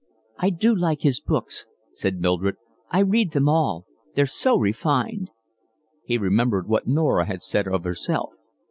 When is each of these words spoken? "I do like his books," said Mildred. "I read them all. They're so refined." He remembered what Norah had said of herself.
"I 0.39 0.49
do 0.49 0.73
like 0.73 1.01
his 1.01 1.21
books," 1.21 1.67
said 1.93 2.19
Mildred. 2.19 2.55
"I 2.89 3.01
read 3.01 3.33
them 3.33 3.47
all. 3.47 3.85
They're 4.15 4.25
so 4.25 4.57
refined." 4.57 5.29
He 6.03 6.17
remembered 6.17 6.67
what 6.67 6.87
Norah 6.87 7.25
had 7.25 7.43
said 7.43 7.67
of 7.67 7.83
herself. 7.83 8.31